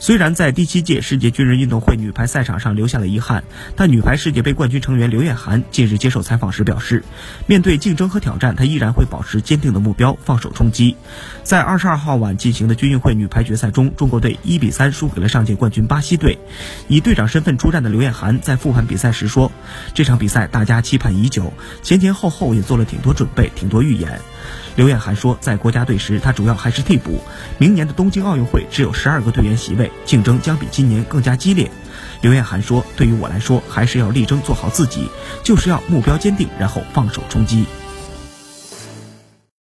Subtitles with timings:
[0.00, 3.44] 虽然在第七届世界军人运动会女排赛场上留下了遗憾，
[3.76, 7.04] 但女排世界杯冠军成员刘晏含近日接受采访时表示，
[7.46, 10.96] 面对竞争和挑战，她依然会保持坚定的目标，放手冲击。
[11.42, 16.38] 在二十二号晚进行的军运会女排决赛中，中国队一比三输给了上届冠军巴西队。
[16.88, 19.52] 以队长身份出战的刘晏含在复盘比赛时说
[19.92, 24.18] ：“这场比赛大家期盼已久，前前后后也做了挺多准备，挺多预演。”
[24.76, 27.20] 刘晏含说，在国家队时，他主要还是替补。
[27.58, 31.70] 明年的东京奥运会只有十二个队员席位，竞争将比今年更加激烈。
[32.22, 35.08] 刘晏含说：“对于我来说，还是要力争做好自己，
[35.42, 37.64] 就是要目标坚定，然后放手冲击。”